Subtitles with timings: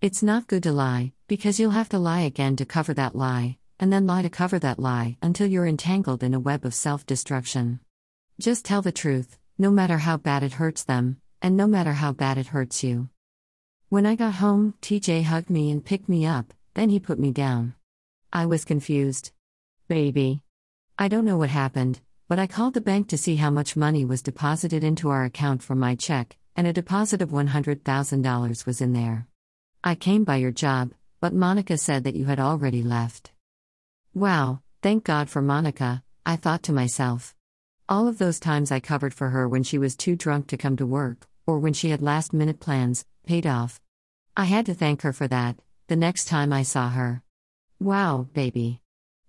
[0.00, 3.58] It's not good to lie, because you'll have to lie again to cover that lie,
[3.80, 7.04] and then lie to cover that lie until you're entangled in a web of self
[7.04, 7.80] destruction.
[8.38, 12.12] Just tell the truth, no matter how bad it hurts them, and no matter how
[12.12, 13.08] bad it hurts you.
[13.88, 17.32] When I got home, TJ hugged me and picked me up, then he put me
[17.32, 17.74] down.
[18.32, 19.32] I was confused.
[19.88, 20.44] Baby.
[20.96, 24.04] I don't know what happened, but I called the bank to see how much money
[24.04, 28.92] was deposited into our account from my check, and a deposit of $100,000 was in
[28.92, 29.26] there.
[29.88, 33.32] I came by your job, but Monica said that you had already left.
[34.12, 37.34] Wow, thank God for Monica, I thought to myself.
[37.88, 40.76] All of those times I covered for her when she was too drunk to come
[40.76, 43.80] to work, or when she had last minute plans, paid off.
[44.36, 45.56] I had to thank her for that,
[45.86, 47.22] the next time I saw her.
[47.80, 48.82] Wow, baby.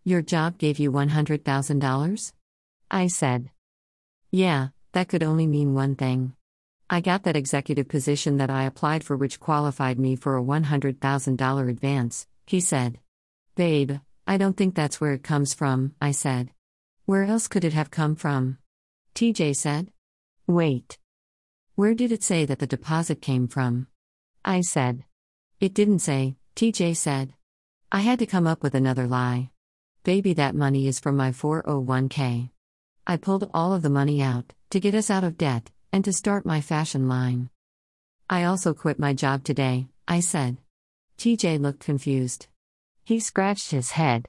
[0.04, 2.34] Your job gave you $100,000?
[2.91, 3.49] I said.
[4.30, 6.34] Yeah, that could only mean one thing.
[6.91, 11.70] I got that executive position that I applied for, which qualified me for a $100,000
[11.70, 12.98] advance, he said.
[13.55, 16.49] Babe, I don't think that's where it comes from, I said.
[17.05, 18.57] Where else could it have come from?
[19.13, 19.91] TJ said.
[20.48, 20.98] Wait.
[21.76, 23.85] Where did it say that the deposit came from?
[24.43, 25.03] I said.
[25.59, 27.34] It didn't say, TJ said.
[27.91, 29.51] I had to come up with another lie.
[30.03, 32.49] Baby, that money is from my 401k.
[33.05, 36.13] I pulled all of the money out to get us out of debt and to
[36.13, 37.49] start my fashion line.
[38.29, 40.57] I also quit my job today, I said.
[41.18, 42.48] TJ looked confused.
[43.04, 44.27] He scratched his head.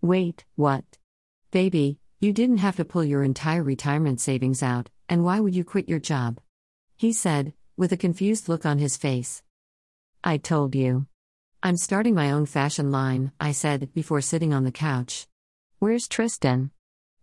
[0.00, 0.84] Wait, what?
[1.50, 5.64] Baby, you didn't have to pull your entire retirement savings out, and why would you
[5.64, 6.40] quit your job?
[6.96, 9.42] He said, with a confused look on his face.
[10.22, 11.06] I told you.
[11.62, 15.26] I'm starting my own fashion line, I said, before sitting on the couch.
[15.78, 16.70] Where's Tristan?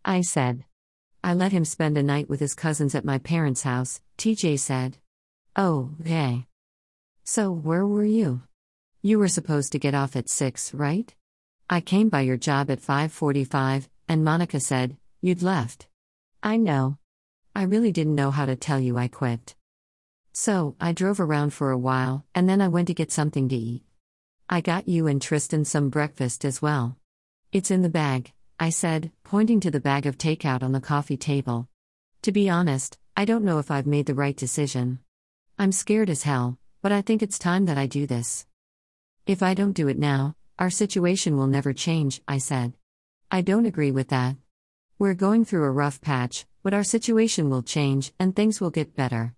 [0.03, 0.66] I said.
[1.23, 4.97] I let him spend a night with his cousins at my parents' house, TJ said.
[5.55, 6.47] Oh, okay.
[7.23, 8.41] So, where were you?
[9.03, 11.13] You were supposed to get off at 6, right?
[11.69, 15.88] I came by your job at 5:45 and Monica said, "You'd left."
[16.41, 16.97] I know.
[17.56, 19.56] I really didn't know how to tell you I quit.
[20.34, 23.56] So, I drove around for a while and then I went to get something to
[23.56, 23.84] eat.
[24.50, 26.97] I got you and Tristan some breakfast as well.
[27.51, 28.34] It's in the bag.
[28.61, 31.67] I said, pointing to the bag of takeout on the coffee table.
[32.22, 34.99] To be honest, I don't know if I've made the right decision.
[35.57, 38.45] I'm scared as hell, but I think it's time that I do this.
[39.25, 42.73] If I don't do it now, our situation will never change, I said.
[43.31, 44.35] I don't agree with that.
[45.00, 48.95] We're going through a rough patch, but our situation will change and things will get
[48.95, 49.33] better.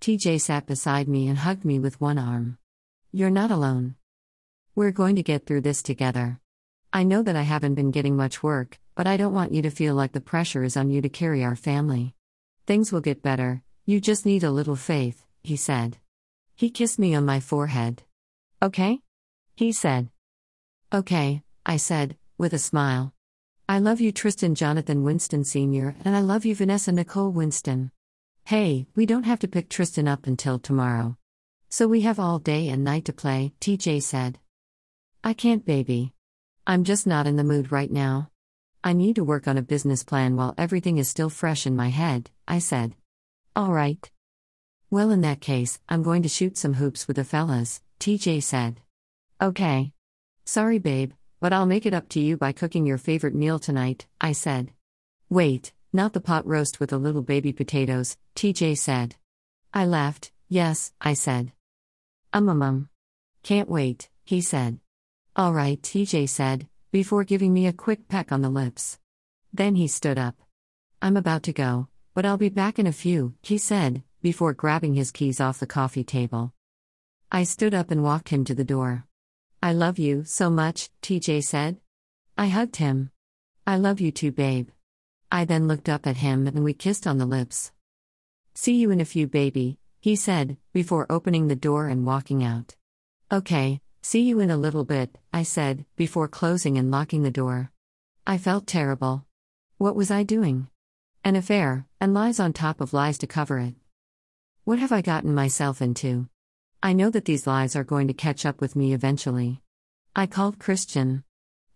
[0.00, 2.58] TJ sat beside me and hugged me with one arm.
[3.12, 3.94] You're not alone.
[4.74, 6.40] We're going to get through this together.
[6.96, 9.70] I know that I haven't been getting much work, but I don't want you to
[9.70, 12.14] feel like the pressure is on you to carry our family.
[12.68, 15.98] Things will get better, you just need a little faith, he said.
[16.54, 18.04] He kissed me on my forehead.
[18.62, 19.00] Okay?
[19.56, 20.10] He said.
[20.94, 23.12] Okay, I said, with a smile.
[23.68, 27.90] I love you, Tristan Jonathan Winston Sr., and I love you, Vanessa Nicole Winston.
[28.44, 31.16] Hey, we don't have to pick Tristan up until tomorrow.
[31.70, 34.38] So we have all day and night to play, TJ said.
[35.24, 36.13] I can't, baby.
[36.66, 38.30] I'm just not in the mood right now.
[38.82, 41.88] I need to work on a business plan while everything is still fresh in my
[41.88, 42.94] head, I said.
[43.54, 44.10] All right.
[44.88, 48.80] Well, in that case, I'm going to shoot some hoops with the fellas, TJ said.
[49.42, 49.92] Okay.
[50.46, 54.06] Sorry, babe, but I'll make it up to you by cooking your favorite meal tonight,
[54.18, 54.72] I said.
[55.28, 59.16] Wait, not the pot roast with the little baby potatoes, TJ said.
[59.74, 61.52] I laughed, yes, I said.
[62.32, 62.88] Um, um, um.
[63.42, 64.78] Can't wait, he said.
[65.36, 69.00] All right, TJ said, before giving me a quick peck on the lips.
[69.52, 70.36] Then he stood up.
[71.02, 74.94] I'm about to go, but I'll be back in a few, he said, before grabbing
[74.94, 76.52] his keys off the coffee table.
[77.32, 79.06] I stood up and walked him to the door.
[79.60, 81.78] I love you so much, TJ said.
[82.38, 83.10] I hugged him.
[83.66, 84.68] I love you too, babe.
[85.32, 87.72] I then looked up at him and we kissed on the lips.
[88.54, 92.76] See you in a few, baby, he said, before opening the door and walking out.
[93.32, 97.70] Okay, See you in a little bit, I said, before closing and locking the door.
[98.26, 99.24] I felt terrible.
[99.78, 100.68] What was I doing?
[101.24, 103.72] An affair, and lies on top of lies to cover it.
[104.64, 106.28] What have I gotten myself into?
[106.82, 109.62] I know that these lies are going to catch up with me eventually.
[110.14, 111.24] I called Christian.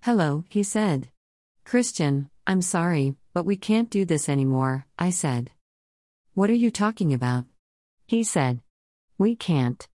[0.02, 1.08] Hello, he said.
[1.64, 5.50] Christian, I'm sorry, but we can't do this anymore, I said.
[6.34, 7.46] What are you talking about?
[8.06, 8.60] He said.
[9.16, 9.88] We can't.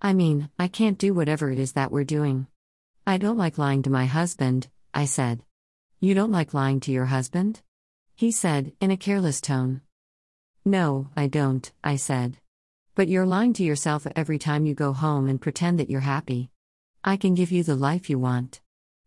[0.00, 2.46] I mean, I can't do whatever it is that we're doing.
[3.04, 5.42] I don't like lying to my husband, I said.
[5.98, 7.62] You don't like lying to your husband?
[8.14, 9.80] He said, in a careless tone.
[10.64, 12.38] No, I don't, I said.
[12.94, 16.50] But you're lying to yourself every time you go home and pretend that you're happy.
[17.02, 18.60] I can give you the life you want.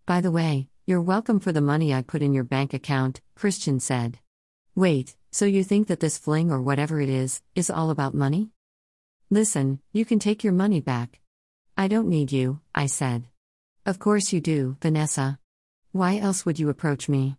[0.05, 3.79] By the way, you're welcome for the money I put in your bank account, Christian
[3.79, 4.19] said.
[4.75, 8.49] Wait, so you think that this fling or whatever it is, is all about money?
[9.33, 11.21] Listen, you can take your money back.
[11.77, 13.23] I don't need you, I said.
[13.85, 15.39] Of course you do, Vanessa.
[15.93, 17.37] Why else would you approach me?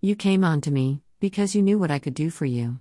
[0.00, 2.78] You came on to me, because you knew what I could do for you.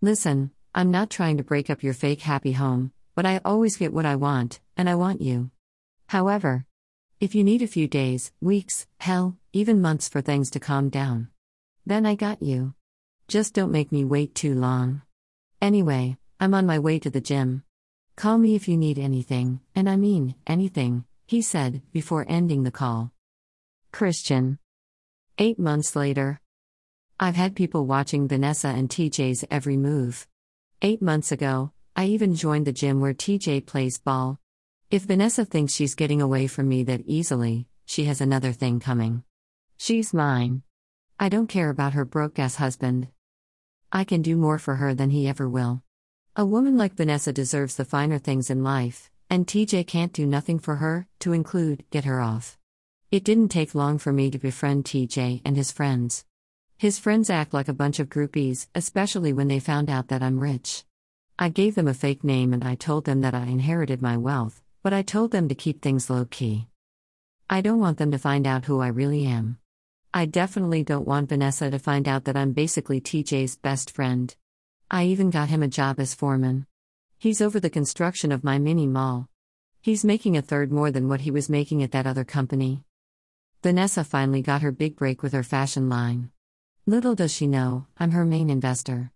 [0.00, 3.92] Listen, I'm not trying to break up your fake happy home, but I always get
[3.92, 5.50] what I want, and I want you.
[6.06, 6.66] However,
[7.18, 11.30] if you need a few days, weeks, hell, even months for things to calm down,
[11.84, 12.74] then I got you.
[13.26, 15.02] Just don't make me wait too long.
[15.60, 17.64] Anyway, I'm on my way to the gym.
[18.16, 22.70] Call me if you need anything, and I mean anything, he said, before ending the
[22.70, 23.10] call.
[23.90, 24.58] Christian.
[25.38, 26.40] Eight months later.
[27.18, 30.26] I've had people watching Vanessa and TJ's every move.
[30.82, 34.38] Eight months ago, I even joined the gym where TJ plays ball.
[34.90, 39.24] If Vanessa thinks she's getting away from me that easily, she has another thing coming.
[39.78, 40.62] She's mine.
[41.18, 43.08] I don't care about her broke ass husband.
[43.90, 45.82] I can do more for her than he ever will.
[46.34, 50.58] A woman like Vanessa deserves the finer things in life, and TJ can't do nothing
[50.58, 52.56] for her, to include, get her off.
[53.10, 56.24] It didn't take long for me to befriend TJ and his friends.
[56.78, 60.40] His friends act like a bunch of groupies, especially when they found out that I'm
[60.40, 60.84] rich.
[61.38, 64.62] I gave them a fake name and I told them that I inherited my wealth,
[64.82, 66.66] but I told them to keep things low key.
[67.50, 69.58] I don't want them to find out who I really am.
[70.14, 74.34] I definitely don't want Vanessa to find out that I'm basically TJ's best friend.
[74.94, 76.66] I even got him a job as foreman.
[77.18, 79.30] He's over the construction of my mini mall.
[79.80, 82.84] He's making a third more than what he was making at that other company.
[83.62, 86.30] Vanessa finally got her big break with her fashion line.
[86.84, 89.12] Little does she know, I'm her main investor.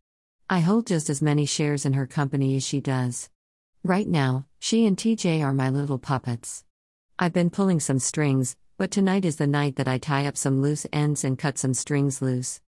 [0.48, 3.28] I hold just as many shares in her company as she does.
[3.84, 6.64] Right now, she and TJ are my little puppets.
[7.18, 10.62] I've been pulling some strings, but tonight is the night that I tie up some
[10.62, 12.62] loose ends and cut some strings loose.